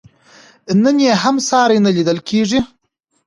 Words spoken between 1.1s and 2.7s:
هم ساری نه لیدل کېږي.